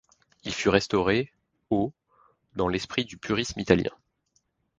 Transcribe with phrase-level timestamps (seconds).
[0.45, 1.31] Il fut restauré
[1.69, 1.93] au
[2.55, 3.91] dans l'esprit du Purisme italien.